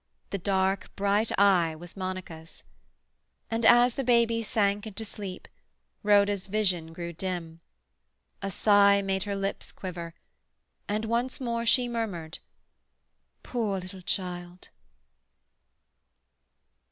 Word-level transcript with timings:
The 0.31 0.39
dark, 0.39 0.89
bright 0.95 1.31
eye 1.37 1.75
was 1.75 1.95
Monica's. 1.95 2.63
And 3.51 3.63
as 3.63 3.93
the 3.93 4.03
baby 4.03 4.41
sank 4.41 4.87
into 4.87 5.05
sleep, 5.05 5.47
Rhoda's 6.01 6.47
vision 6.47 6.91
grew 6.91 7.13
dim; 7.13 7.61
a 8.41 8.49
sigh 8.49 9.03
made 9.03 9.25
her 9.25 9.35
lips 9.35 9.71
quiver, 9.71 10.15
and 10.87 11.05
once 11.05 11.39
more 11.39 11.67
she 11.67 11.87
murmured, 11.87 12.39
"Poor 13.43 13.77
little 13.79 14.01
child!" 14.01 14.69